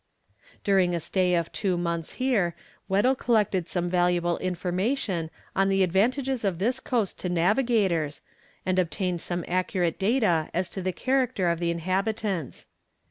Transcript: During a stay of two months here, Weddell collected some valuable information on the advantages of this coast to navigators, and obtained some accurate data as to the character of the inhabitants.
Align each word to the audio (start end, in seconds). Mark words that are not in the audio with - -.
During 0.63 0.95
a 0.95 0.99
stay 0.99 1.35
of 1.35 1.51
two 1.51 1.77
months 1.77 2.13
here, 2.13 2.55
Weddell 2.89 3.13
collected 3.13 3.67
some 3.69 3.87
valuable 3.87 4.39
information 4.39 5.29
on 5.55 5.69
the 5.69 5.83
advantages 5.83 6.43
of 6.43 6.57
this 6.57 6.79
coast 6.79 7.19
to 7.19 7.29
navigators, 7.29 8.21
and 8.65 8.79
obtained 8.79 9.21
some 9.21 9.45
accurate 9.47 9.99
data 9.99 10.49
as 10.55 10.69
to 10.69 10.81
the 10.81 10.91
character 10.91 11.49
of 11.49 11.59
the 11.59 11.69
inhabitants. 11.69 12.65